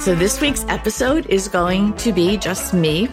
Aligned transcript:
So, 0.00 0.14
this 0.14 0.40
week's 0.40 0.64
episode 0.66 1.26
is 1.26 1.48
going 1.48 1.92
to 1.98 2.10
be 2.10 2.38
just 2.38 2.72
me. 2.72 3.02
You 3.02 3.10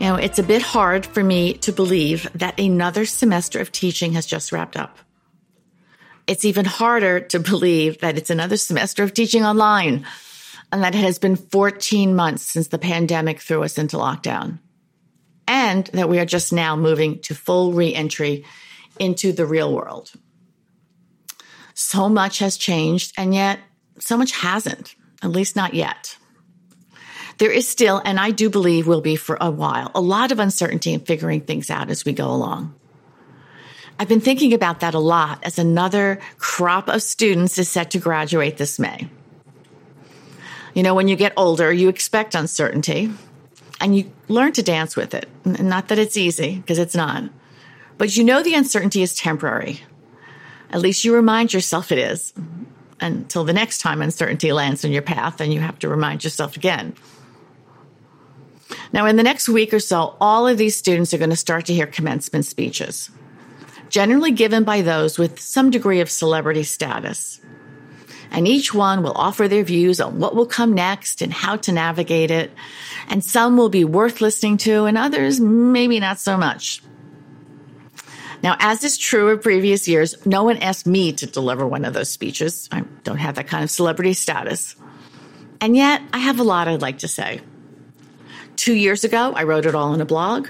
know, 0.00 0.16
it's 0.16 0.40
a 0.40 0.42
bit 0.42 0.60
hard 0.60 1.06
for 1.06 1.22
me 1.22 1.52
to 1.58 1.70
believe 1.70 2.28
that 2.34 2.58
another 2.58 3.06
semester 3.06 3.60
of 3.60 3.70
teaching 3.70 4.14
has 4.14 4.26
just 4.26 4.50
wrapped 4.50 4.76
up. 4.76 4.98
It's 6.26 6.44
even 6.44 6.64
harder 6.64 7.20
to 7.20 7.38
believe 7.38 8.00
that 8.00 8.18
it's 8.18 8.28
another 8.28 8.56
semester 8.56 9.04
of 9.04 9.14
teaching 9.14 9.44
online 9.44 10.04
and 10.72 10.82
that 10.82 10.96
it 10.96 11.02
has 11.02 11.20
been 11.20 11.36
14 11.36 12.16
months 12.16 12.42
since 12.42 12.66
the 12.66 12.78
pandemic 12.78 13.40
threw 13.40 13.62
us 13.62 13.78
into 13.78 13.98
lockdown 13.98 14.58
and 15.46 15.86
that 15.92 16.08
we 16.08 16.18
are 16.18 16.26
just 16.26 16.52
now 16.52 16.74
moving 16.74 17.20
to 17.20 17.36
full 17.36 17.72
reentry 17.72 18.44
into 18.98 19.30
the 19.30 19.46
real 19.46 19.72
world. 19.72 20.10
So 21.74 22.08
much 22.08 22.40
has 22.40 22.56
changed 22.56 23.12
and 23.16 23.32
yet 23.32 23.60
so 24.00 24.16
much 24.16 24.32
hasn't 24.32 24.96
at 25.26 25.32
least 25.32 25.56
not 25.56 25.74
yet. 25.74 26.16
There 27.38 27.50
is 27.50 27.68
still, 27.68 28.00
and 28.02 28.18
I 28.18 28.30
do 28.30 28.48
believe 28.48 28.86
will 28.86 29.02
be 29.02 29.16
for 29.16 29.36
a 29.40 29.50
while, 29.50 29.90
a 29.94 30.00
lot 30.00 30.32
of 30.32 30.38
uncertainty 30.38 30.94
in 30.94 31.00
figuring 31.00 31.42
things 31.42 31.68
out 31.68 31.90
as 31.90 32.04
we 32.04 32.12
go 32.12 32.30
along. 32.30 32.74
I've 33.98 34.08
been 34.08 34.20
thinking 34.20 34.54
about 34.54 34.80
that 34.80 34.94
a 34.94 34.98
lot 34.98 35.40
as 35.42 35.58
another 35.58 36.20
crop 36.38 36.88
of 36.88 37.02
students 37.02 37.58
is 37.58 37.68
set 37.68 37.90
to 37.90 37.98
graduate 37.98 38.56
this 38.56 38.78
May. 38.78 39.08
You 40.74 40.82
know, 40.82 40.94
when 40.94 41.08
you 41.08 41.16
get 41.16 41.32
older, 41.36 41.72
you 41.72 41.88
expect 41.88 42.34
uncertainty 42.34 43.10
and 43.80 43.96
you 43.96 44.12
learn 44.28 44.52
to 44.52 44.62
dance 44.62 44.94
with 44.96 45.14
it. 45.14 45.28
Not 45.44 45.88
that 45.88 45.98
it's 45.98 46.16
easy, 46.16 46.56
because 46.56 46.78
it's 46.78 46.94
not. 46.94 47.24
But 47.98 48.16
you 48.16 48.24
know 48.24 48.42
the 48.42 48.54
uncertainty 48.54 49.02
is 49.02 49.14
temporary. 49.14 49.80
At 50.70 50.80
least 50.80 51.04
you 51.04 51.14
remind 51.14 51.52
yourself 51.52 51.90
it 51.90 51.98
is 51.98 52.32
until 53.00 53.44
the 53.44 53.52
next 53.52 53.78
time 53.78 54.02
uncertainty 54.02 54.52
lands 54.52 54.84
in 54.84 54.92
your 54.92 55.02
path 55.02 55.40
and 55.40 55.52
you 55.52 55.60
have 55.60 55.78
to 55.80 55.88
remind 55.88 56.24
yourself 56.24 56.56
again. 56.56 56.94
Now, 58.92 59.06
in 59.06 59.16
the 59.16 59.22
next 59.22 59.48
week 59.48 59.72
or 59.72 59.80
so, 59.80 60.16
all 60.20 60.46
of 60.46 60.58
these 60.58 60.76
students 60.76 61.12
are 61.14 61.18
going 61.18 61.30
to 61.30 61.36
start 61.36 61.66
to 61.66 61.74
hear 61.74 61.86
commencement 61.86 62.46
speeches, 62.46 63.10
generally 63.88 64.32
given 64.32 64.64
by 64.64 64.82
those 64.82 65.18
with 65.18 65.40
some 65.40 65.70
degree 65.70 66.00
of 66.00 66.10
celebrity 66.10 66.62
status. 66.62 67.40
And 68.30 68.48
each 68.48 68.74
one 68.74 69.02
will 69.02 69.12
offer 69.12 69.46
their 69.46 69.62
views 69.62 70.00
on 70.00 70.18
what 70.18 70.34
will 70.34 70.46
come 70.46 70.74
next 70.74 71.22
and 71.22 71.32
how 71.32 71.56
to 71.56 71.72
navigate 71.72 72.30
it. 72.30 72.50
And 73.08 73.24
some 73.24 73.56
will 73.56 73.68
be 73.68 73.84
worth 73.84 74.20
listening 74.20 74.56
to, 74.58 74.84
and 74.84 74.98
others 74.98 75.40
maybe 75.40 76.00
not 76.00 76.18
so 76.18 76.36
much. 76.36 76.82
Now, 78.42 78.56
as 78.58 78.84
is 78.84 78.98
true 78.98 79.30
of 79.30 79.42
previous 79.42 79.88
years, 79.88 80.14
no 80.26 80.44
one 80.44 80.58
asked 80.58 80.86
me 80.86 81.12
to 81.14 81.26
deliver 81.26 81.66
one 81.66 81.84
of 81.84 81.94
those 81.94 82.08
speeches. 82.08 82.68
I 82.70 82.82
don't 83.04 83.18
have 83.18 83.36
that 83.36 83.48
kind 83.48 83.64
of 83.64 83.70
celebrity 83.70 84.12
status. 84.12 84.76
And 85.60 85.76
yet, 85.76 86.02
I 86.12 86.18
have 86.18 86.38
a 86.38 86.44
lot 86.44 86.68
I'd 86.68 86.82
like 86.82 86.98
to 86.98 87.08
say. 87.08 87.40
Two 88.56 88.74
years 88.74 89.04
ago, 89.04 89.32
I 89.34 89.44
wrote 89.44 89.66
it 89.66 89.74
all 89.74 89.94
in 89.94 90.00
a 90.00 90.06
blog. 90.06 90.48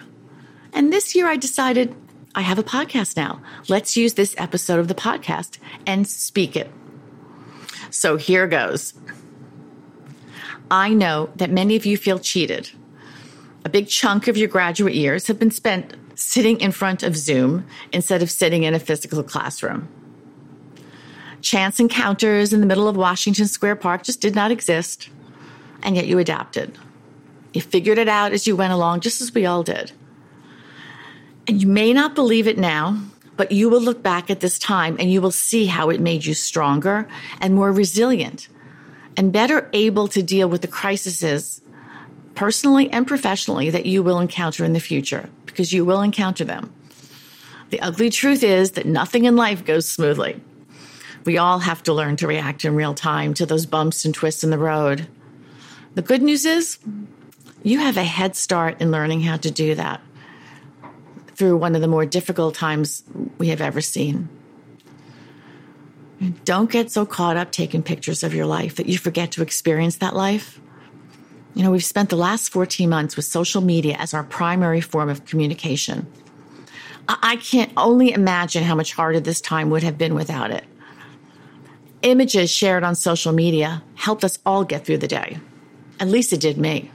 And 0.72 0.92
this 0.92 1.14
year, 1.14 1.26
I 1.26 1.36
decided 1.36 1.94
I 2.34 2.42
have 2.42 2.58
a 2.58 2.62
podcast 2.62 3.16
now. 3.16 3.40
Let's 3.68 3.96
use 3.96 4.14
this 4.14 4.34
episode 4.36 4.78
of 4.78 4.88
the 4.88 4.94
podcast 4.94 5.58
and 5.86 6.06
speak 6.06 6.56
it. 6.56 6.70
So 7.90 8.16
here 8.16 8.46
goes. 8.46 8.94
I 10.70 10.90
know 10.90 11.30
that 11.36 11.50
many 11.50 11.76
of 11.76 11.86
you 11.86 11.96
feel 11.96 12.18
cheated. 12.18 12.70
A 13.64 13.68
big 13.68 13.88
chunk 13.88 14.28
of 14.28 14.36
your 14.36 14.48
graduate 14.48 14.94
years 14.94 15.28
have 15.28 15.38
been 15.38 15.50
spent 15.50 15.94
sitting 16.16 16.60
in 16.60 16.72
front 16.72 17.02
of 17.02 17.16
Zoom 17.16 17.66
instead 17.92 18.22
of 18.22 18.30
sitting 18.30 18.64
in 18.64 18.74
a 18.74 18.80
physical 18.80 19.22
classroom. 19.22 19.88
Chance 21.42 21.78
encounters 21.78 22.52
in 22.52 22.60
the 22.60 22.66
middle 22.66 22.88
of 22.88 22.96
Washington 22.96 23.46
Square 23.46 23.76
Park 23.76 24.02
just 24.02 24.20
did 24.20 24.34
not 24.34 24.50
exist, 24.50 25.10
and 25.82 25.94
yet 25.94 26.06
you 26.06 26.18
adapted. 26.18 26.76
You 27.52 27.60
figured 27.60 27.98
it 27.98 28.08
out 28.08 28.32
as 28.32 28.46
you 28.46 28.56
went 28.56 28.72
along, 28.72 29.00
just 29.00 29.20
as 29.20 29.32
we 29.32 29.46
all 29.46 29.62
did. 29.62 29.92
And 31.46 31.60
you 31.62 31.68
may 31.68 31.92
not 31.92 32.14
believe 32.14 32.48
it 32.48 32.58
now, 32.58 33.00
but 33.36 33.52
you 33.52 33.68
will 33.68 33.80
look 33.80 34.02
back 34.02 34.30
at 34.30 34.40
this 34.40 34.58
time 34.58 34.96
and 34.98 35.12
you 35.12 35.20
will 35.20 35.30
see 35.30 35.66
how 35.66 35.90
it 35.90 36.00
made 36.00 36.24
you 36.24 36.34
stronger 36.34 37.06
and 37.40 37.54
more 37.54 37.70
resilient 37.70 38.48
and 39.16 39.32
better 39.32 39.68
able 39.72 40.08
to 40.08 40.22
deal 40.22 40.48
with 40.48 40.62
the 40.62 40.68
crises 40.68 41.60
personally 42.34 42.90
and 42.90 43.06
professionally 43.06 43.70
that 43.70 43.86
you 43.86 44.02
will 44.02 44.18
encounter 44.18 44.64
in 44.64 44.72
the 44.72 44.80
future 44.80 45.28
because 45.56 45.72
you 45.72 45.86
will 45.86 46.02
encounter 46.02 46.44
them. 46.44 46.70
The 47.70 47.80
ugly 47.80 48.10
truth 48.10 48.42
is 48.42 48.72
that 48.72 48.84
nothing 48.84 49.24
in 49.24 49.36
life 49.36 49.64
goes 49.64 49.88
smoothly. 49.88 50.38
We 51.24 51.38
all 51.38 51.60
have 51.60 51.82
to 51.84 51.94
learn 51.94 52.16
to 52.16 52.26
react 52.26 52.66
in 52.66 52.74
real 52.74 52.92
time 52.92 53.32
to 53.34 53.46
those 53.46 53.64
bumps 53.64 54.04
and 54.04 54.14
twists 54.14 54.44
in 54.44 54.50
the 54.50 54.58
road. 54.58 55.08
The 55.94 56.02
good 56.02 56.20
news 56.20 56.44
is 56.44 56.78
you 57.62 57.78
have 57.78 57.96
a 57.96 58.04
head 58.04 58.36
start 58.36 58.82
in 58.82 58.90
learning 58.90 59.22
how 59.22 59.38
to 59.38 59.50
do 59.50 59.74
that 59.76 60.02
through 61.28 61.56
one 61.56 61.74
of 61.74 61.80
the 61.80 61.88
more 61.88 62.04
difficult 62.04 62.54
times 62.54 63.02
we 63.38 63.48
have 63.48 63.62
ever 63.62 63.80
seen. 63.80 64.28
Don't 66.44 66.70
get 66.70 66.90
so 66.90 67.06
caught 67.06 67.38
up 67.38 67.50
taking 67.50 67.82
pictures 67.82 68.22
of 68.22 68.34
your 68.34 68.46
life 68.46 68.76
that 68.76 68.86
you 68.86 68.98
forget 68.98 69.32
to 69.32 69.42
experience 69.42 69.96
that 69.96 70.14
life. 70.14 70.60
You 71.56 71.62
know, 71.62 71.70
we've 71.70 71.82
spent 71.82 72.10
the 72.10 72.16
last 72.16 72.50
14 72.50 72.86
months 72.86 73.16
with 73.16 73.24
social 73.24 73.62
media 73.62 73.96
as 73.98 74.12
our 74.12 74.22
primary 74.22 74.82
form 74.82 75.08
of 75.08 75.24
communication. 75.24 76.06
I 77.08 77.36
can't 77.36 77.72
only 77.78 78.12
imagine 78.12 78.62
how 78.62 78.74
much 78.74 78.92
harder 78.92 79.20
this 79.20 79.40
time 79.40 79.70
would 79.70 79.82
have 79.82 79.96
been 79.96 80.14
without 80.14 80.50
it. 80.50 80.64
Images 82.02 82.50
shared 82.50 82.84
on 82.84 82.94
social 82.94 83.32
media 83.32 83.82
helped 83.94 84.22
us 84.22 84.38
all 84.44 84.64
get 84.64 84.84
through 84.84 84.98
the 84.98 85.08
day. 85.08 85.38
At 85.98 86.08
least 86.08 86.34
it 86.34 86.40
did 86.40 86.58
me. 86.58 86.90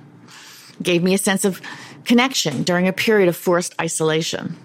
Gave 0.79 1.01
me 1.01 1.15
a 1.15 1.17
sense 1.17 1.43
of 1.43 1.59
connection 2.05 2.61
during 2.61 2.87
a 2.87 2.93
period 2.93 3.29
of 3.29 3.35
forced 3.35 3.73
isolation. 3.81 4.57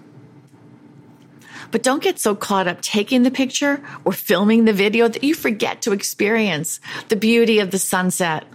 But 1.71 1.81
don't 1.81 2.03
get 2.03 2.19
so 2.19 2.35
caught 2.35 2.67
up 2.67 2.81
taking 2.81 3.23
the 3.23 3.31
picture 3.31 3.83
or 4.05 4.13
filming 4.13 4.65
the 4.65 4.73
video 4.73 5.07
that 5.07 5.23
you 5.23 5.33
forget 5.33 5.81
to 5.81 5.91
experience 5.91 6.79
the 7.09 7.15
beauty 7.15 7.57
of 7.57 7.71
the 7.71 7.79
sunset 7.79 8.45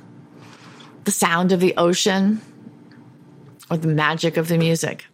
the 1.05 1.11
sound 1.11 1.53
of 1.53 1.61
the 1.61 1.75
ocean 1.77 2.41
or 3.71 3.77
the 3.77 3.89
magic 3.89 4.37
of 4.37 4.49
the 4.49 4.59
music. 4.59 5.07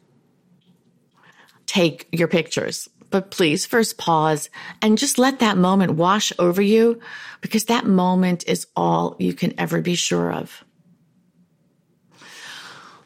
Take 1.66 2.09
your 2.12 2.28
pictures, 2.28 2.88
but 3.10 3.31
please 3.31 3.66
first 3.66 3.99
pause 3.99 4.50
and 4.82 4.99
just 4.99 5.19
let 5.19 5.38
that 5.41 5.56
moment 5.56 5.94
wash 5.94 6.32
over 6.38 6.62
you 6.62 7.00
because 7.41 7.66
that 7.66 7.87
moment 7.87 8.44
is 8.47 8.66
all 8.75 9.16
you 9.19 9.34
can 9.34 9.54
ever 9.59 9.81
be 9.81 9.94
sure 9.94 10.32
of. 10.32 10.65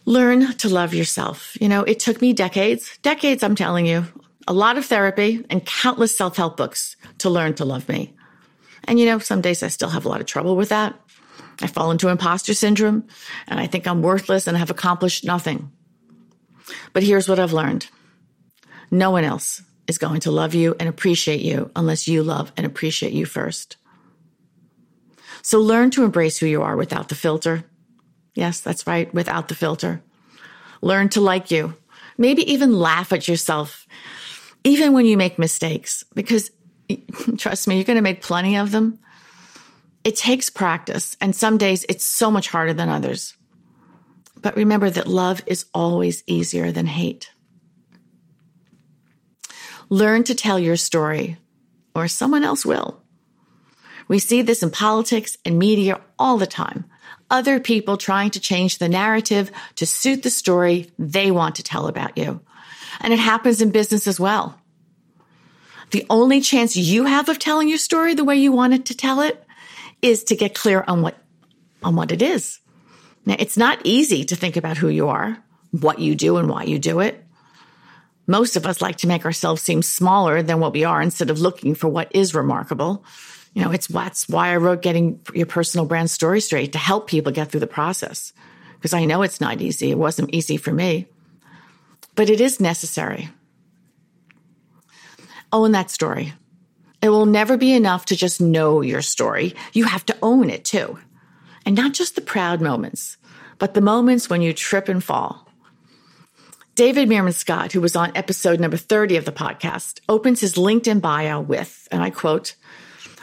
Learn 0.05 0.57
to 0.57 0.69
love 0.69 0.95
yourself. 0.95 1.57
You 1.61 1.69
know, 1.69 1.83
it 1.83 2.01
took 2.01 2.21
me 2.21 2.33
decades, 2.33 2.99
decades, 3.03 3.43
I'm 3.43 3.55
telling 3.55 3.87
you, 3.87 4.05
a 4.49 4.53
lot 4.53 4.77
of 4.77 4.85
therapy 4.85 5.45
and 5.49 5.65
countless 5.65 6.17
self 6.17 6.37
help 6.37 6.57
books 6.57 6.97
to 7.19 7.31
learn 7.31 7.55
to 7.55 7.65
love 7.65 7.89
me. 7.89 8.15
And 8.85 8.99
you 8.99 9.07
know, 9.07 9.19
some 9.19 9.41
days 9.41 9.63
I 9.63 9.69
still 9.69 9.91
have 9.91 10.05
a 10.05 10.09
lot 10.09 10.21
of 10.21 10.27
trouble 10.27 10.57
with 10.57 10.71
that. 10.71 10.99
I 11.63 11.69
fall 11.69 11.91
into 11.91 12.09
imposter 12.09 12.55
syndrome 12.55 13.07
and 13.47 13.61
I 13.61 13.67
think 13.67 13.87
I'm 13.87 14.03
worthless 14.03 14.47
and 14.47 14.57
have 14.57 14.71
accomplished 14.71 15.25
nothing. 15.25 15.71
But 16.93 17.03
here's 17.03 17.29
what 17.29 17.39
I've 17.39 17.53
learned 17.53 17.87
no 18.91 19.11
one 19.11 19.25
else 19.25 19.63
is 19.87 19.99
going 19.99 20.21
to 20.21 20.31
love 20.31 20.55
you 20.55 20.77
and 20.79 20.89
appreciate 20.89 21.41
you 21.41 21.71
unless 21.75 22.07
you 22.07 22.23
love 22.23 22.53
and 22.57 22.67
appreciate 22.67 23.13
you 23.13 23.25
first. 23.25 23.77
So 25.43 25.61
learn 25.61 25.91
to 25.93 26.05
embrace 26.05 26.39
who 26.39 26.47
you 26.47 26.63
are 26.63 26.77
without 26.77 27.09
the 27.09 27.15
filter. 27.15 27.65
Yes, 28.35 28.61
that's 28.61 28.87
right, 28.87 29.13
without 29.13 29.49
the 29.49 29.55
filter. 29.55 30.03
Learn 30.81 31.09
to 31.11 31.21
like 31.21 31.51
you. 31.51 31.75
Maybe 32.17 32.51
even 32.53 32.79
laugh 32.79 33.13
at 33.13 33.27
yourself, 33.27 33.87
even 34.63 34.93
when 34.93 35.07
you 35.07 35.17
make 35.17 35.39
mistakes, 35.39 36.05
because 36.15 36.51
trust 37.39 37.67
me, 37.67 37.77
you're 37.77 37.85
going 37.85 37.97
to 37.97 38.03
make 38.03 38.23
plenty 38.23 38.57
of 38.57 38.71
them. 38.71 38.99
It 40.05 40.17
takes 40.17 40.51
practice, 40.51 41.17
and 41.21 41.35
some 41.35 41.59
days 41.59 41.85
it's 41.89 42.05
so 42.05 42.31
much 42.31 42.49
harder 42.49 42.75
than 42.75 42.89
others. 42.89 43.37
But 44.41 44.57
remember 44.57 44.91
that 44.91 45.07
love 45.07 45.43
is 45.47 45.67
always 45.73 46.25
easier 46.27 46.73
than 46.73 46.87
hate. 46.87 47.31
Learn 49.89 50.25
to 50.25 50.35
tell 50.35 50.59
your 50.59 50.77
story, 50.77 51.37
or 51.95 52.09
someone 52.09 52.43
else 52.43 52.67
will. 52.67 53.03
We 54.09 54.19
see 54.19 54.43
this 54.43 54.63
in 54.63 54.71
politics 54.71 55.37
and 55.45 55.59
media 55.59 56.01
all 56.19 56.39
the 56.39 56.47
time. 56.47 56.87
Other 57.31 57.61
people 57.61 57.97
trying 57.97 58.31
to 58.31 58.41
change 58.41 58.79
the 58.79 58.89
narrative 58.89 59.53
to 59.77 59.87
suit 59.87 60.23
the 60.23 60.31
story 60.31 60.91
they 60.99 61.31
want 61.31 61.55
to 61.57 61.63
tell 61.63 61.87
about 61.87 62.19
you. 62.19 62.41
And 63.01 63.13
it 63.13 63.19
happens 63.19 63.63
in 63.63 63.71
business 63.71 64.07
as 64.07 64.19
well. 64.19 64.59
The 65.93 66.05
only 66.11 66.41
chance 66.41 66.77
you 66.77 67.05
have 67.05 67.29
of 67.29 67.39
telling 67.39 67.69
your 67.69 67.79
story 67.79 68.15
the 68.15 68.25
way 68.25 68.37
you 68.37 68.51
wanted 68.51 68.87
to 68.87 68.97
tell 68.97 69.21
it 69.21 69.45
is 70.03 70.25
to 70.25 70.37
get 70.37 70.55
clear 70.55 70.85
on 70.87 71.01
what, 71.03 71.17
on 71.83 71.97
what 71.97 72.13
it 72.13 72.21
is. 72.21 72.61
Now, 73.25 73.37
it's 73.39 73.57
not 73.57 73.81
easy 73.85 74.25
to 74.25 74.37
think 74.37 74.57
about 74.57 74.77
who 74.77 74.89
you 74.89 75.09
are, 75.09 75.39
what 75.71 76.01
you 76.01 76.15
do 76.15 76.37
and 76.37 76.49
why 76.49 76.65
you 76.65 76.79
do 76.79 77.01
it. 77.01 77.25
Most 78.27 78.57
of 78.57 78.67
us 78.67 78.83
like 78.83 78.97
to 78.97 79.07
make 79.07 79.25
ourselves 79.25 79.63
seem 79.63 79.83
smaller 79.83 80.43
than 80.43 80.61
what 80.61 80.73
we 80.73 80.85
are 80.85 81.01
instead 81.01 81.31
of 81.31 81.41
looking 81.41 81.75
for 81.75 81.89
what 81.89 82.11
is 82.15 82.35
remarkable. 82.35 83.05
You 83.55 83.63
know, 83.63 83.71
it's 83.71 83.87
that's 83.87 84.29
why 84.29 84.53
I 84.53 84.57
wrote 84.57 84.83
Getting 84.83 85.21
Your 85.35 85.47
Personal 85.47 85.87
Brand 85.87 86.11
Story 86.11 86.41
Straight 86.41 86.73
to 86.73 86.79
help 86.79 87.09
people 87.09 87.33
get 87.33 87.51
through 87.51 87.61
the 87.61 87.67
process. 87.67 88.33
Because 88.75 88.95
I 88.95 89.05
know 89.05 89.23
it's 89.23 89.41
not 89.41 89.61
easy. 89.61 89.91
It 89.91 89.99
wasn't 89.99 90.35
easy 90.35 90.57
for 90.57 90.73
me, 90.73 91.07
but 92.15 92.31
it 92.31 92.41
is 92.41 92.61
necessary 92.61 93.29
own 95.53 95.73
that 95.73 95.91
story. 95.91 96.33
It 97.03 97.09
will 97.09 97.27
never 97.27 97.57
be 97.57 97.73
enough 97.73 98.07
to 98.07 98.17
just 98.17 98.41
know 98.41 98.81
your 98.81 99.03
story. 99.03 99.55
You 99.73 99.85
have 99.85 100.07
to 100.07 100.17
own 100.23 100.49
it 100.49 100.65
too. 100.65 100.99
And 101.67 101.77
not 101.77 101.95
just 101.95 102.15
the 102.15 102.21
proud 102.21 102.61
moments, 102.61 103.17
but 103.59 103.75
the 103.75 103.81
moments 103.81 104.31
when 104.31 104.41
you 104.41 104.53
trip 104.53 104.89
and 104.89 105.03
fall. 105.03 105.49
David 106.75 107.09
Meerman 107.09 107.35
Scott, 107.35 107.73
who 107.73 107.81
was 107.81 107.97
on 107.97 108.13
episode 108.15 108.59
number 108.59 108.79
30 108.79 109.17
of 109.17 109.25
the 109.25 109.33
podcast, 109.33 110.01
opens 110.09 110.41
his 110.41 110.55
LinkedIn 110.55 111.03
bio 111.03 111.41
with, 111.41 111.87
and 111.91 112.03
I 112.03 112.11
quote, 112.11 112.55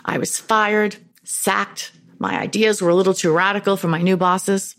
I 0.05 0.17
was 0.17 0.37
fired, 0.37 0.97
sacked. 1.23 1.91
My 2.19 2.39
ideas 2.39 2.81
were 2.81 2.89
a 2.89 2.95
little 2.95 3.13
too 3.13 3.31
radical 3.31 3.75
for 3.75 3.87
my 3.87 4.01
new 4.01 4.17
bosses. 4.17 4.75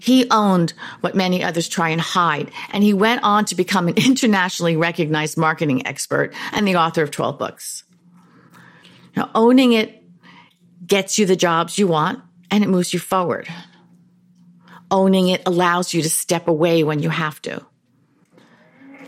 He 0.00 0.28
owned 0.30 0.74
what 1.00 1.14
many 1.14 1.42
others 1.42 1.68
try 1.68 1.90
and 1.90 2.00
hide, 2.00 2.50
and 2.70 2.82
he 2.84 2.94
went 2.94 3.22
on 3.22 3.44
to 3.46 3.54
become 3.54 3.88
an 3.88 3.94
internationally 4.06 4.76
recognized 4.76 5.36
marketing 5.36 5.86
expert 5.86 6.34
and 6.52 6.66
the 6.66 6.76
author 6.76 7.02
of 7.02 7.10
12 7.10 7.38
books. 7.38 7.84
Now, 9.16 9.30
owning 9.34 9.72
it 9.72 10.02
gets 10.86 11.18
you 11.18 11.26
the 11.26 11.36
jobs 11.36 11.78
you 11.78 11.86
want 11.86 12.20
and 12.50 12.62
it 12.62 12.68
moves 12.68 12.92
you 12.92 13.00
forward. 13.00 13.48
Owning 14.90 15.28
it 15.28 15.42
allows 15.44 15.92
you 15.92 16.02
to 16.02 16.10
step 16.10 16.48
away 16.48 16.82
when 16.82 17.00
you 17.00 17.10
have 17.10 17.42
to. 17.42 17.64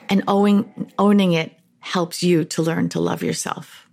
And 0.09 0.25
owning, 0.27 0.93
owning 0.99 1.33
it 1.33 1.57
helps 1.79 2.23
you 2.23 2.45
to 2.45 2.63
learn 2.63 2.89
to 2.91 3.01
love 3.01 3.23
yourself. 3.23 3.89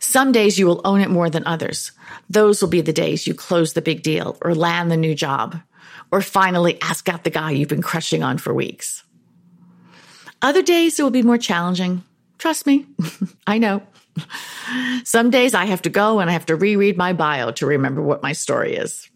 Some 0.00 0.32
days 0.32 0.58
you 0.58 0.66
will 0.66 0.80
own 0.84 1.00
it 1.00 1.10
more 1.10 1.30
than 1.30 1.46
others. 1.46 1.92
Those 2.28 2.60
will 2.60 2.68
be 2.68 2.80
the 2.80 2.92
days 2.92 3.26
you 3.26 3.34
close 3.34 3.72
the 3.72 3.82
big 3.82 4.02
deal 4.02 4.36
or 4.42 4.54
land 4.54 4.90
the 4.90 4.96
new 4.96 5.14
job 5.14 5.60
or 6.12 6.20
finally 6.20 6.80
ask 6.82 7.08
out 7.08 7.24
the 7.24 7.30
guy 7.30 7.50
you've 7.50 7.70
been 7.70 7.82
crushing 7.82 8.22
on 8.22 8.38
for 8.38 8.52
weeks. 8.54 9.02
Other 10.42 10.62
days 10.62 11.00
it 11.00 11.02
will 11.02 11.10
be 11.10 11.22
more 11.22 11.38
challenging. 11.38 12.04
Trust 12.38 12.66
me, 12.66 12.86
I 13.46 13.58
know. 13.58 13.82
Some 15.04 15.30
days 15.30 15.54
I 15.54 15.64
have 15.64 15.82
to 15.82 15.90
go 15.90 16.20
and 16.20 16.28
I 16.28 16.34
have 16.34 16.46
to 16.46 16.56
reread 16.56 16.98
my 16.98 17.14
bio 17.14 17.50
to 17.52 17.66
remember 17.66 18.02
what 18.02 18.22
my 18.22 18.32
story 18.32 18.76
is. 18.76 19.08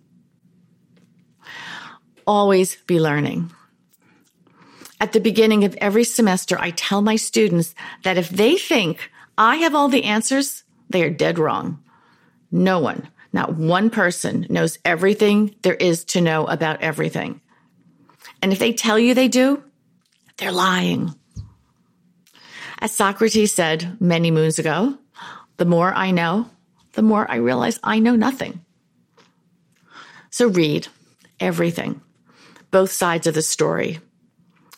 Always 2.27 2.77
be 2.87 2.99
learning. 2.99 3.53
At 4.99 5.13
the 5.13 5.21
beginning 5.21 5.65
of 5.65 5.77
every 5.77 6.05
semester, 6.05 6.57
I 6.59 6.71
tell 6.71 7.03
my 7.03 7.17
students 7.17 7.75
that 8.05 8.17
if 8.17 8.31
they 8.31 8.57
think 8.57 9.11
I 9.37 9.57
have 9.57 9.75
all 9.75 9.89
the 9.89 10.05
answers, 10.05 10.65
they 10.89 11.03
are 11.03 11.11
dead 11.11 11.39
wrong. 11.39 11.83
No 12.51 12.79
one, 12.79 13.09
not 13.37 13.55
one 13.55 13.91
person 13.91 14.47
knows 14.49 14.79
everything 14.83 15.55
there 15.63 15.75
is 15.75 16.05
to 16.07 16.23
know 16.23 16.47
about 16.47 16.81
everything. 16.81 17.43
And 18.41 18.51
if 18.51 18.59
they 18.59 18.73
tell 18.73 18.99
you 18.99 19.13
they 19.13 19.29
do, 19.29 19.63
they're 20.39 20.53
lying. 20.53 21.15
As 22.79 22.93
Socrates 22.93 23.53
said 23.53 24.01
many 24.01 24.31
moons 24.31 24.59
ago, 24.59 24.97
the 25.59 25.67
more 25.67 25.93
I 25.93 26.13
know, 26.13 26.49
the 26.95 27.03
more 27.03 27.31
I 27.31 27.37
realize 27.37 27.79
I 27.85 27.99
know 27.99 28.17
nothing. 28.17 28.65
So 30.31 30.49
read 30.49 30.89
everything, 31.39 32.01
both 32.71 32.91
sides 32.91 33.27
of 33.27 33.35
the 33.35 33.43
story. 33.43 34.01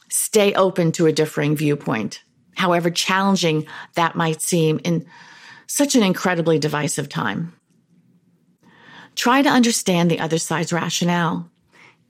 Stay 0.08 0.52
open 0.54 0.90
to 0.92 1.06
a 1.06 1.12
differing 1.12 1.56
viewpoint, 1.56 2.22
however 2.56 2.90
challenging 2.90 3.66
that 3.94 4.16
might 4.16 4.42
seem 4.42 4.80
in 4.82 5.06
such 5.68 5.94
an 5.94 6.02
incredibly 6.02 6.58
divisive 6.58 7.08
time. 7.08 7.57
Try 9.18 9.42
to 9.42 9.48
understand 9.48 10.12
the 10.12 10.20
other 10.20 10.38
side's 10.38 10.72
rationale, 10.72 11.50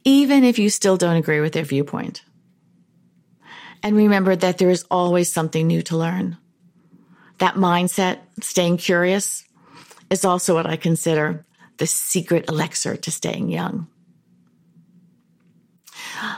even 0.05 0.45
if 0.45 0.59
you 0.59 0.69
still 0.69 0.99
don't 0.99 1.17
agree 1.17 1.41
with 1.41 1.55
their 1.55 1.65
viewpoint. 1.65 2.23
And 3.83 3.97
remember 3.97 4.37
that 4.37 4.59
there 4.59 4.69
is 4.69 4.85
always 4.91 5.33
something 5.33 5.67
new 5.67 5.81
to 5.85 5.97
learn. 5.97 6.37
That 7.39 7.55
mindset, 7.55 8.19
staying 8.43 8.77
curious, 8.77 9.47
is 10.11 10.27
also 10.27 10.53
what 10.53 10.67
I 10.67 10.77
consider 10.77 11.47
the 11.79 11.87
secret 11.87 12.47
elixir 12.47 12.99
to 12.99 13.11
staying 13.11 13.49
young. 13.49 13.87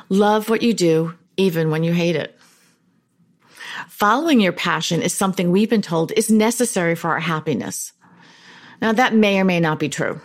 Love 0.09 0.49
what 0.49 0.63
you 0.63 0.73
do, 0.73 1.15
even 1.37 1.71
when 1.71 1.83
you 1.83 1.93
hate 1.93 2.15
it. 2.15 2.39
Following 3.89 4.41
your 4.41 4.53
passion 4.53 5.03
is 5.03 5.13
something 5.13 5.51
we've 5.51 5.69
been 5.69 5.83
told 5.83 6.13
is 6.13 6.31
necessary 6.31 6.95
for 6.95 7.11
our 7.11 7.19
happiness. 7.19 7.93
Now, 8.81 8.93
that 8.93 9.17
may 9.17 9.41
or 9.41 9.45
may 9.45 9.59
not 9.59 9.81
be 9.81 9.89
true. 9.89 10.21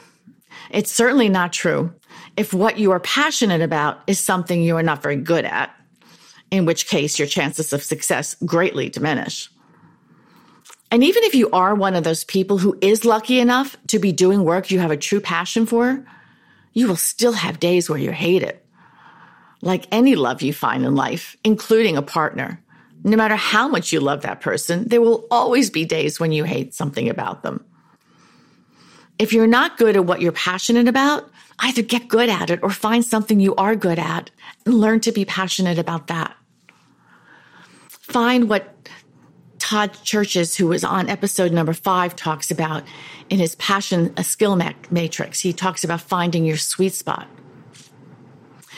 It's 0.70 0.92
certainly 0.92 1.30
not 1.30 1.54
true 1.54 1.94
if 2.38 2.54
what 2.54 2.78
you 2.78 2.92
are 2.92 3.00
passionate 3.00 3.62
about 3.62 4.02
is 4.08 4.20
something 4.20 4.62
you 4.62 4.78
are 4.78 4.84
not 4.84 5.02
very 5.02 5.16
good 5.16 5.46
at, 5.46 5.74
in 6.52 6.66
which 6.66 6.88
case 6.88 7.18
your 7.18 7.28
chances 7.28 7.74
of 7.74 7.84
success 7.84 8.36
greatly 8.46 8.90
diminish. 8.90 9.50
And 10.92 11.04
even 11.04 11.24
if 11.24 11.36
you 11.36 11.50
are 11.52 11.76
one 11.76 11.96
of 11.96 12.04
those 12.04 12.24
people 12.24 12.58
who 12.58 12.78
is 12.82 13.06
lucky 13.06 13.40
enough 13.40 13.76
to 13.88 14.00
be 14.00 14.12
doing 14.12 14.44
work 14.44 14.72
you 14.72 14.80
have 14.80 14.92
a 14.92 14.98
true 14.98 15.20
passion 15.20 15.66
for, 15.66 16.06
you 16.74 16.88
will 16.88 16.96
still 16.96 17.34
have 17.34 17.60
days 17.60 17.90
where 17.90 18.00
you 18.00 18.12
hate 18.12 18.44
it. 18.44 18.66
Like 19.62 19.88
any 19.92 20.16
love 20.16 20.42
you 20.42 20.54
find 20.54 20.86
in 20.86 20.96
life, 20.96 21.36
including 21.44 21.98
a 21.98 22.02
partner, 22.02 22.62
no 23.04 23.18
matter 23.18 23.36
how 23.36 23.68
much 23.68 23.92
you 23.94 24.00
love 24.00 24.22
that 24.22 24.42
person, 24.42 24.88
there 24.88 25.02
will 25.02 25.28
always 25.32 25.70
be 25.70 25.86
days 25.86 26.20
when 26.20 26.32
you 26.32 26.44
hate 26.44 26.74
something 26.74 27.10
about 27.10 27.44
them. 27.44 27.64
If 29.18 29.32
you're 29.32 29.48
not 29.48 29.78
good 29.78 29.96
at 29.96 30.06
what 30.06 30.22
you're 30.22 30.32
passionate 30.32 30.88
about, 30.88 31.30
either 31.60 31.82
get 31.82 32.08
good 32.08 32.30
at 32.30 32.50
it 32.50 32.60
or 32.62 32.70
find 32.70 33.04
something 33.04 33.40
you 33.40 33.56
are 33.56 33.76
good 33.76 34.00
at 34.00 34.30
and 34.66 34.76
learn 34.76 35.00
to 35.02 35.12
be 35.12 35.26
passionate 35.26 35.78
about 35.78 36.08
that. 36.08 36.36
Find 37.88 38.50
what 38.50 38.76
Todd 39.58 39.94
Cherches, 40.04 40.56
who 40.56 40.68
was 40.68 40.84
on 40.84 41.10
episode 41.10 41.52
number 41.52 41.74
five, 41.74 42.16
talks 42.16 42.52
about 42.52 42.84
in 43.30 43.40
his 43.40 43.56
passion, 43.56 44.14
a 44.18 44.24
skill 44.24 44.60
matrix. 44.92 45.40
He 45.40 45.54
talks 45.54 45.84
about 45.84 46.02
finding 46.02 46.46
your 46.46 46.58
sweet 46.58 46.94
spot. 46.94 47.28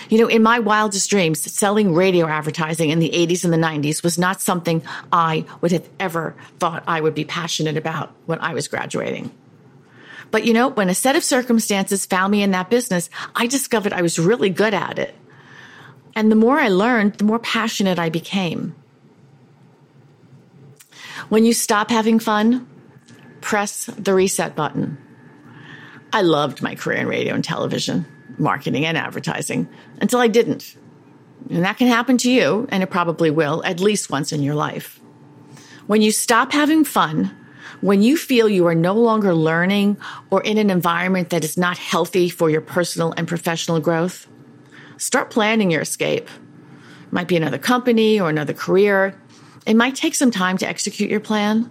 You 0.10 0.20
know, 0.20 0.28
in 0.28 0.42
my 0.42 0.60
wildest 0.60 1.10
dreams, 1.10 1.52
selling 1.52 1.94
radio 1.94 2.28
advertising 2.28 2.92
in 2.92 3.00
the 3.00 3.10
80s 3.10 3.44
and 3.44 3.52
the 3.52 3.58
90s 3.58 4.04
was 4.04 4.18
not 4.18 4.40
something 4.40 4.82
I 5.12 5.46
would 5.60 5.74
have 5.74 5.90
ever 6.00 6.36
thought 6.60 6.84
I 6.88 7.02
would 7.02 7.16
be 7.16 7.26
passionate 7.26 7.76
about 7.76 8.16
when 8.26 8.40
I 8.40 8.54
was 8.54 8.70
graduating. 8.70 9.32
But 10.32 10.46
you 10.46 10.54
know, 10.54 10.70
when 10.70 10.90
a 10.90 10.96
set 10.96 11.16
of 11.16 11.24
circumstances 11.24 12.06
found 12.06 12.32
me 12.32 12.44
in 12.44 12.52
that 12.52 12.70
business, 12.70 13.10
I 13.36 13.48
discovered 13.48 13.94
I 13.94 14.02
was 14.02 14.20
really 14.20 14.50
good 14.50 14.74
at 14.74 15.00
it. 15.00 15.16
And 16.16 16.32
the 16.32 16.36
more 16.36 16.60
I 16.60 16.70
learned, 16.70 17.16
the 17.16 17.24
more 17.24 17.40
passionate 17.40 18.00
I 18.00 18.10
became. 18.10 18.76
When 21.30 21.46
you 21.46 21.54
stop 21.54 21.90
having 21.90 22.20
fun, 22.20 22.68
press 23.42 23.86
the 23.86 24.14
reset 24.14 24.56
button. 24.56 24.98
I 26.14 26.22
loved 26.22 26.62
my 26.62 26.76
career 26.76 27.00
in 27.00 27.08
radio 27.08 27.34
and 27.34 27.44
television, 27.44 28.06
marketing 28.38 28.86
and 28.86 28.98
advertising 28.98 29.68
until 30.02 30.20
I 30.20 30.28
didn't. 30.28 30.76
And 31.50 31.64
that 31.64 31.78
can 31.78 31.88
happen 31.88 32.18
to 32.20 32.32
you, 32.32 32.68
and 32.72 32.82
it 32.82 32.90
probably 32.90 33.30
will 33.30 33.64
at 33.64 33.80
least 33.80 34.10
once 34.10 34.32
in 34.32 34.42
your 34.42 34.56
life. 34.56 35.00
When 35.86 36.02
you 36.02 36.12
stop 36.12 36.52
having 36.52 36.84
fun, 36.84 37.36
when 37.82 38.02
you 38.02 38.18
feel 38.18 38.50
you 38.50 38.68
are 38.68 38.76
no 38.76 38.94
longer 38.94 39.34
learning 39.34 39.98
or 40.30 40.42
in 40.42 40.58
an 40.58 40.70
environment 40.70 41.30
that 41.30 41.44
is 41.44 41.58
not 41.58 41.78
healthy 41.78 42.30
for 42.30 42.50
your 42.50 42.62
personal 42.62 43.14
and 43.18 43.28
professional 43.28 43.80
growth, 43.80 44.28
start 44.98 45.30
planning 45.30 45.72
your 45.72 45.82
escape. 45.82 46.28
It 46.28 47.14
might 47.14 47.28
be 47.28 47.38
another 47.38 47.58
company 47.58 48.20
or 48.20 48.30
another 48.30 48.54
career. 48.54 49.20
It 49.66 49.76
might 49.76 49.96
take 49.96 50.16
some 50.16 50.32
time 50.32 50.58
to 50.60 50.68
execute 50.68 51.10
your 51.10 51.20
plan, 51.20 51.70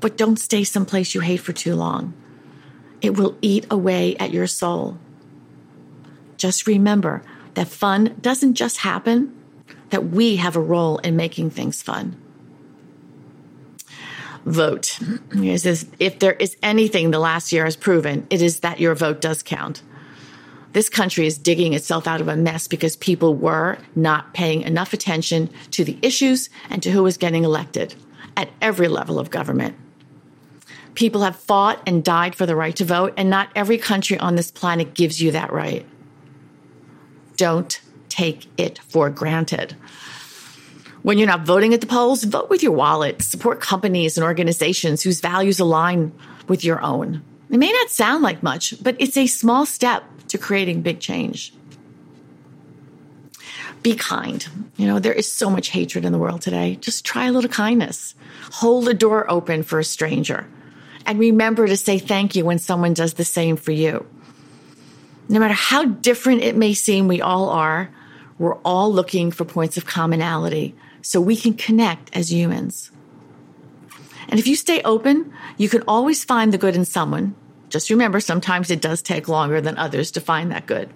but 0.00 0.16
don't 0.16 0.38
stay 0.38 0.64
someplace 0.64 1.14
you 1.14 1.20
hate 1.20 1.40
for 1.40 1.52
too 1.52 1.74
long. 1.74 2.14
It 3.00 3.16
will 3.16 3.36
eat 3.42 3.66
away 3.70 4.16
at 4.16 4.32
your 4.32 4.46
soul. 4.46 4.98
Just 6.36 6.66
remember 6.66 7.22
that 7.54 7.68
fun 7.68 8.16
doesn't 8.20 8.54
just 8.54 8.78
happen, 8.78 9.34
that 9.90 10.06
we 10.06 10.36
have 10.36 10.56
a 10.56 10.60
role 10.60 10.98
in 10.98 11.16
making 11.16 11.50
things 11.50 11.82
fun. 11.82 12.20
Vote. 14.44 14.98
If 15.32 16.18
there 16.18 16.32
is 16.32 16.56
anything 16.62 17.10
the 17.10 17.18
last 17.18 17.52
year 17.52 17.64
has 17.64 17.76
proven, 17.76 18.26
it 18.30 18.42
is 18.42 18.60
that 18.60 18.80
your 18.80 18.94
vote 18.94 19.20
does 19.20 19.42
count. 19.42 19.82
This 20.72 20.88
country 20.88 21.26
is 21.26 21.38
digging 21.38 21.72
itself 21.72 22.06
out 22.06 22.20
of 22.20 22.28
a 22.28 22.36
mess 22.36 22.66
because 22.66 22.96
people 22.96 23.34
were 23.36 23.78
not 23.94 24.34
paying 24.34 24.62
enough 24.62 24.92
attention 24.92 25.48
to 25.70 25.84
the 25.84 25.98
issues 26.02 26.50
and 26.68 26.82
to 26.82 26.90
who 26.90 27.02
was 27.04 27.16
getting 27.16 27.44
elected 27.44 27.94
at 28.36 28.50
every 28.60 28.88
level 28.88 29.20
of 29.20 29.30
government. 29.30 29.76
People 30.94 31.22
have 31.22 31.36
fought 31.36 31.80
and 31.86 32.04
died 32.04 32.34
for 32.34 32.44
the 32.44 32.56
right 32.56 32.74
to 32.76 32.84
vote, 32.84 33.14
and 33.16 33.30
not 33.30 33.50
every 33.54 33.78
country 33.78 34.18
on 34.18 34.34
this 34.34 34.50
planet 34.50 34.94
gives 34.94 35.22
you 35.22 35.30
that 35.30 35.52
right. 35.52 35.86
Don't 37.36 37.80
take 38.08 38.46
it 38.56 38.78
for 38.80 39.10
granted. 39.10 39.76
When 41.04 41.18
you're 41.18 41.26
not 41.28 41.44
voting 41.44 41.74
at 41.74 41.82
the 41.82 41.86
polls, 41.86 42.24
vote 42.24 42.48
with 42.48 42.62
your 42.62 42.72
wallet. 42.72 43.20
Support 43.20 43.60
companies 43.60 44.16
and 44.16 44.24
organizations 44.24 45.02
whose 45.02 45.20
values 45.20 45.60
align 45.60 46.12
with 46.48 46.64
your 46.64 46.80
own. 46.80 47.22
It 47.50 47.58
may 47.58 47.70
not 47.70 47.90
sound 47.90 48.22
like 48.22 48.42
much, 48.42 48.82
but 48.82 48.96
it's 48.98 49.18
a 49.18 49.26
small 49.26 49.66
step 49.66 50.02
to 50.28 50.38
creating 50.38 50.80
big 50.80 51.00
change. 51.00 51.52
Be 53.82 53.94
kind. 53.94 54.48
You 54.78 54.86
know, 54.86 54.98
there 54.98 55.12
is 55.12 55.30
so 55.30 55.50
much 55.50 55.68
hatred 55.68 56.06
in 56.06 56.12
the 56.12 56.18
world 56.18 56.40
today. 56.40 56.76
Just 56.76 57.04
try 57.04 57.26
a 57.26 57.32
little 57.32 57.50
kindness. 57.50 58.14
Hold 58.52 58.86
the 58.86 58.94
door 58.94 59.30
open 59.30 59.62
for 59.62 59.78
a 59.78 59.84
stranger. 59.84 60.48
And 61.04 61.18
remember 61.18 61.66
to 61.66 61.76
say 61.76 61.98
thank 61.98 62.34
you 62.34 62.46
when 62.46 62.58
someone 62.58 62.94
does 62.94 63.12
the 63.12 63.26
same 63.26 63.56
for 63.56 63.72
you. 63.72 64.06
No 65.28 65.38
matter 65.38 65.52
how 65.52 65.84
different 65.84 66.40
it 66.40 66.56
may 66.56 66.72
seem 66.72 67.08
we 67.08 67.20
all 67.20 67.50
are, 67.50 67.90
we're 68.38 68.56
all 68.60 68.90
looking 68.90 69.30
for 69.30 69.44
points 69.44 69.76
of 69.76 69.84
commonality 69.84 70.74
so 71.04 71.20
we 71.20 71.36
can 71.36 71.54
connect 71.54 72.10
as 72.16 72.32
humans. 72.32 72.90
And 74.28 74.40
if 74.40 74.46
you 74.46 74.56
stay 74.56 74.82
open, 74.82 75.32
you 75.58 75.68
can 75.68 75.82
always 75.86 76.24
find 76.24 76.52
the 76.52 76.58
good 76.58 76.74
in 76.74 76.84
someone. 76.84 77.34
Just 77.68 77.90
remember, 77.90 78.20
sometimes 78.20 78.70
it 78.70 78.80
does 78.80 79.02
take 79.02 79.28
longer 79.28 79.60
than 79.60 79.76
others 79.76 80.10
to 80.12 80.20
find 80.20 80.50
that 80.50 80.66
good. 80.66 80.88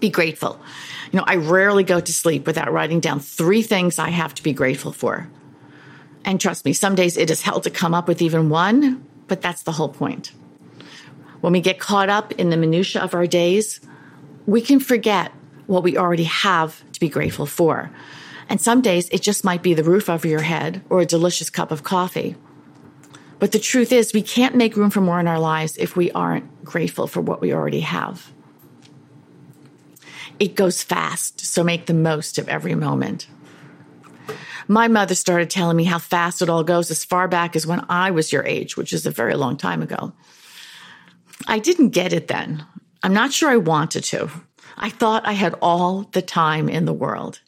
Be 0.00 0.10
grateful. 0.10 0.60
You 1.10 1.18
know, 1.18 1.24
I 1.26 1.36
rarely 1.36 1.82
go 1.82 1.98
to 1.98 2.12
sleep 2.12 2.46
without 2.46 2.72
writing 2.72 3.00
down 3.00 3.20
three 3.20 3.62
things 3.62 3.98
I 3.98 4.10
have 4.10 4.34
to 4.34 4.42
be 4.42 4.52
grateful 4.52 4.92
for. 4.92 5.28
And 6.24 6.40
trust 6.40 6.64
me, 6.64 6.74
some 6.74 6.94
days 6.94 7.16
it 7.16 7.30
is 7.30 7.40
hell 7.40 7.60
to 7.60 7.70
come 7.70 7.94
up 7.94 8.06
with 8.06 8.20
even 8.20 8.50
one, 8.50 9.04
but 9.28 9.40
that's 9.40 9.62
the 9.62 9.72
whole 9.72 9.88
point. 9.88 10.32
When 11.40 11.52
we 11.54 11.60
get 11.60 11.78
caught 11.80 12.10
up 12.10 12.32
in 12.32 12.50
the 12.50 12.56
minutiae 12.56 13.02
of 13.02 13.14
our 13.14 13.26
days, 13.26 13.80
we 14.46 14.60
can 14.60 14.78
forget 14.78 15.32
what 15.66 15.82
we 15.82 15.96
already 15.96 16.24
have 16.24 16.82
be 17.02 17.08
grateful 17.08 17.46
for. 17.46 17.90
And 18.48 18.60
some 18.60 18.80
days 18.80 19.08
it 19.10 19.22
just 19.22 19.44
might 19.44 19.62
be 19.62 19.74
the 19.74 19.84
roof 19.84 20.08
over 20.08 20.26
your 20.26 20.42
head 20.42 20.82
or 20.88 21.00
a 21.00 21.06
delicious 21.06 21.50
cup 21.50 21.70
of 21.70 21.82
coffee. 21.82 22.36
But 23.38 23.50
the 23.50 23.58
truth 23.58 23.90
is, 23.90 24.12
we 24.12 24.22
can't 24.22 24.54
make 24.54 24.76
room 24.76 24.90
for 24.90 25.00
more 25.00 25.18
in 25.18 25.26
our 25.26 25.40
lives 25.40 25.76
if 25.76 25.96
we 25.96 26.12
aren't 26.12 26.64
grateful 26.64 27.08
for 27.08 27.20
what 27.20 27.40
we 27.40 27.52
already 27.52 27.80
have. 27.80 28.30
It 30.38 30.54
goes 30.54 30.82
fast, 30.82 31.40
so 31.40 31.64
make 31.64 31.86
the 31.86 31.94
most 31.94 32.38
of 32.38 32.48
every 32.48 32.76
moment. 32.76 33.26
My 34.68 34.86
mother 34.86 35.16
started 35.16 35.50
telling 35.50 35.76
me 35.76 35.84
how 35.84 35.98
fast 35.98 36.40
it 36.40 36.48
all 36.48 36.62
goes 36.62 36.90
as 36.90 37.04
far 37.04 37.26
back 37.26 37.56
as 37.56 37.66
when 37.66 37.84
I 37.88 38.12
was 38.12 38.32
your 38.32 38.46
age, 38.46 38.76
which 38.76 38.92
is 38.92 39.06
a 39.06 39.10
very 39.10 39.34
long 39.34 39.56
time 39.56 39.82
ago. 39.82 40.12
I 41.48 41.58
didn't 41.58 41.90
get 41.90 42.12
it 42.12 42.28
then. 42.28 42.64
I'm 43.02 43.12
not 43.12 43.32
sure 43.32 43.50
I 43.50 43.56
wanted 43.56 44.04
to. 44.04 44.30
I 44.76 44.90
thought 44.90 45.26
I 45.26 45.32
had 45.32 45.54
all 45.60 46.02
the 46.12 46.22
time 46.22 46.68
in 46.68 46.84
the 46.84 46.92
world. 46.92 47.40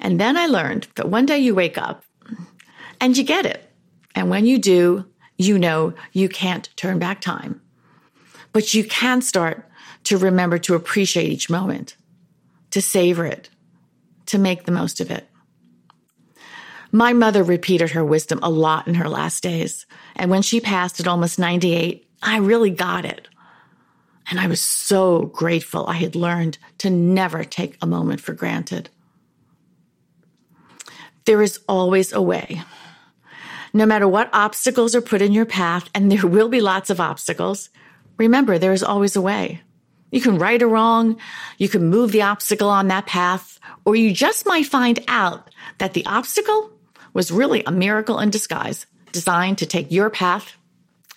And 0.00 0.20
then 0.20 0.36
I 0.36 0.46
learned 0.46 0.88
that 0.94 1.08
one 1.08 1.26
day 1.26 1.38
you 1.38 1.54
wake 1.54 1.76
up 1.76 2.04
and 3.00 3.16
you 3.16 3.24
get 3.24 3.46
it. 3.46 3.70
And 4.14 4.30
when 4.30 4.46
you 4.46 4.58
do, 4.58 5.06
you 5.36 5.58
know 5.58 5.94
you 6.12 6.28
can't 6.28 6.68
turn 6.76 6.98
back 6.98 7.20
time. 7.20 7.60
But 8.52 8.74
you 8.74 8.84
can 8.84 9.22
start 9.22 9.68
to 10.04 10.18
remember 10.18 10.58
to 10.58 10.74
appreciate 10.74 11.30
each 11.30 11.50
moment, 11.50 11.96
to 12.70 12.80
savor 12.80 13.26
it, 13.26 13.50
to 14.26 14.38
make 14.38 14.64
the 14.64 14.72
most 14.72 15.00
of 15.00 15.10
it. 15.10 15.28
My 16.92 17.12
mother 17.12 17.44
repeated 17.44 17.90
her 17.90 18.04
wisdom 18.04 18.40
a 18.42 18.50
lot 18.50 18.88
in 18.88 18.94
her 18.94 19.08
last 19.08 19.42
days. 19.42 19.86
And 20.16 20.30
when 20.30 20.42
she 20.42 20.60
passed 20.60 20.98
at 20.98 21.06
almost 21.06 21.38
98, 21.38 22.08
I 22.22 22.38
really 22.38 22.70
got 22.70 23.04
it. 23.04 23.28
And 24.28 24.38
I 24.38 24.46
was 24.46 24.60
so 24.60 25.22
grateful 25.22 25.86
I 25.86 25.94
had 25.94 26.14
learned 26.14 26.58
to 26.78 26.90
never 26.90 27.44
take 27.44 27.76
a 27.80 27.86
moment 27.86 28.20
for 28.20 28.32
granted. 28.32 28.88
There 31.24 31.42
is 31.42 31.60
always 31.68 32.12
a 32.12 32.22
way. 32.22 32.62
No 33.72 33.86
matter 33.86 34.08
what 34.08 34.30
obstacles 34.32 34.94
are 34.94 35.00
put 35.00 35.22
in 35.22 35.32
your 35.32 35.46
path, 35.46 35.88
and 35.94 36.10
there 36.10 36.26
will 36.26 36.48
be 36.48 36.60
lots 36.60 36.90
of 36.90 37.00
obstacles, 37.00 37.70
remember 38.18 38.58
there 38.58 38.72
is 38.72 38.82
always 38.82 39.14
a 39.14 39.20
way. 39.20 39.62
You 40.10 40.20
can 40.20 40.38
right 40.38 40.60
or 40.60 40.68
wrong, 40.68 41.18
you 41.58 41.68
can 41.68 41.88
move 41.88 42.10
the 42.10 42.22
obstacle 42.22 42.68
on 42.68 42.88
that 42.88 43.06
path, 43.06 43.60
or 43.84 43.94
you 43.94 44.12
just 44.12 44.46
might 44.46 44.66
find 44.66 45.02
out 45.06 45.50
that 45.78 45.94
the 45.94 46.04
obstacle 46.06 46.72
was 47.12 47.30
really 47.30 47.62
a 47.64 47.72
miracle 47.72 48.18
in 48.18 48.30
disguise, 48.30 48.86
designed 49.12 49.58
to 49.58 49.66
take 49.66 49.92
your 49.92 50.10
path 50.10 50.56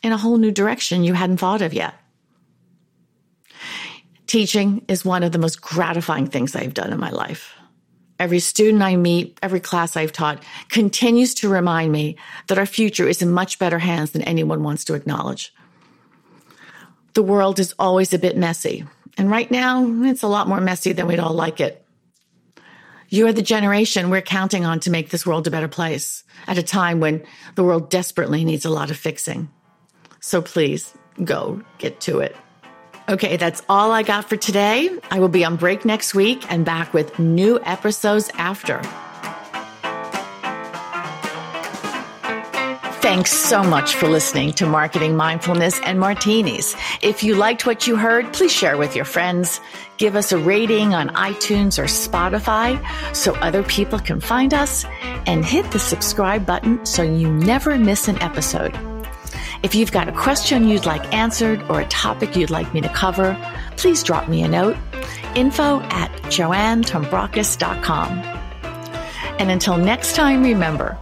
in 0.04 0.12
a 0.12 0.18
whole 0.18 0.38
new 0.38 0.52
direction 0.52 1.04
you 1.04 1.14
hadn't 1.14 1.38
thought 1.38 1.62
of 1.62 1.74
yet. 1.74 1.96
Teaching 4.34 4.84
is 4.88 5.06
one 5.06 5.22
of 5.22 5.32
the 5.32 5.38
most 5.38 5.62
gratifying 5.62 6.26
things 6.26 6.56
I've 6.56 6.74
done 6.74 6.92
in 6.92 7.00
my 7.00 7.12
life. 7.12 7.54
Every 8.18 8.40
student 8.40 8.82
I 8.82 8.96
meet, 8.96 9.38
every 9.44 9.60
class 9.60 9.96
I've 9.96 10.12
taught 10.12 10.42
continues 10.70 11.36
to 11.36 11.50
remind 11.50 11.92
me 11.92 12.18
that 12.48 12.58
our 12.58 12.66
future 12.66 13.08
is 13.08 13.22
in 13.22 13.30
much 13.30 13.60
better 13.60 13.78
hands 13.78 14.10
than 14.10 14.24
anyone 14.24 14.64
wants 14.64 14.86
to 14.86 14.96
acknowledge. 14.96 15.54
The 17.14 17.22
world 17.22 17.60
is 17.60 17.76
always 17.78 18.12
a 18.12 18.18
bit 18.18 18.36
messy, 18.36 18.86
and 19.20 19.30
right 19.30 19.52
now 19.52 19.86
it's 20.04 20.24
a 20.24 20.28
lot 20.28 20.48
more 20.48 20.60
messy 20.60 20.94
than 20.94 21.06
we'd 21.06 21.20
all 21.20 21.36
like 21.36 21.60
it. 21.60 21.86
You 23.10 23.28
are 23.28 23.34
the 23.34 23.44
generation 23.44 24.10
we're 24.10 24.24
counting 24.24 24.66
on 24.66 24.80
to 24.80 24.90
make 24.90 25.12
this 25.12 25.28
world 25.28 25.46
a 25.46 25.52
better 25.52 25.68
place 25.68 26.24
at 26.48 26.58
a 26.58 26.64
time 26.64 27.00
when 27.00 27.24
the 27.54 27.64
world 27.64 27.92
desperately 27.92 28.46
needs 28.46 28.66
a 28.66 28.72
lot 28.72 28.90
of 28.90 28.98
fixing. 28.98 29.52
So 30.22 30.42
please 30.42 30.92
go 31.24 31.62
get 31.78 32.02
to 32.02 32.18
it. 32.18 32.36
Okay, 33.10 33.36
that's 33.36 33.62
all 33.68 33.92
I 33.92 34.04
got 34.04 34.30
for 34.30 34.38
today. 34.38 34.90
I 35.12 35.20
will 35.20 35.28
be 35.28 35.44
on 35.44 35.58
break 35.58 35.84
next 35.84 36.16
week 36.16 36.50
and 36.50 36.64
back 36.64 36.94
with 36.94 37.20
new 37.20 37.60
episodes 37.64 38.32
after. 38.38 38.82
Thanks 43.02 43.34
so 43.34 43.62
much 43.62 43.96
for 43.96 44.08
listening 44.08 44.54
to 44.54 44.66
Marketing 44.66 45.18
Mindfulness 45.18 45.82
and 45.82 46.00
Martinis. 46.00 46.74
If 47.02 47.22
you 47.22 47.36
liked 47.36 47.66
what 47.66 47.86
you 47.86 47.98
heard, 47.98 48.32
please 48.32 48.54
share 48.54 48.78
with 48.78 48.96
your 48.96 49.04
friends. 49.04 49.60
Give 49.98 50.16
us 50.16 50.32
a 50.32 50.38
rating 50.38 50.94
on 50.94 51.10
iTunes 51.10 51.78
or 51.78 51.84
Spotify 51.84 52.82
so 53.14 53.34
other 53.36 53.64
people 53.64 54.00
can 54.00 54.22
find 54.22 54.54
us, 54.54 54.86
and 55.28 55.44
hit 55.44 55.70
the 55.72 55.80
subscribe 55.80 56.46
button 56.46 56.86
so 56.86 57.04
you 57.04 57.30
never 57.30 57.78
miss 57.78 58.08
an 58.08 58.20
episode. 58.22 58.74
If 59.64 59.74
you've 59.74 59.94
got 59.94 60.10
a 60.10 60.12
question 60.12 60.68
you'd 60.68 60.86
like 60.86 61.14
answered 61.14 61.64
or 61.70 61.80
a 61.80 61.88
topic 61.88 62.36
you'd 62.36 62.50
like 62.50 62.74
me 62.74 62.82
to 62.82 62.90
cover, 62.90 63.38
please 63.78 64.04
drop 64.04 64.28
me 64.28 64.44
a 64.44 64.48
note. 64.48 64.76
Info 65.36 65.80
at 65.84 66.12
joannetombrakis.com. 66.24 68.10
And 69.40 69.50
until 69.50 69.78
next 69.78 70.16
time, 70.16 70.44
remember, 70.44 70.96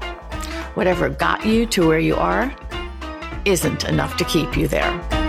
whatever 0.76 1.10
got 1.10 1.44
you 1.44 1.66
to 1.66 1.88
where 1.88 2.00
you 2.00 2.16
are 2.16 2.56
isn't 3.46 3.84
enough 3.86 4.16
to 4.18 4.26
keep 4.26 4.56
you 4.56 4.68
there. 4.68 5.21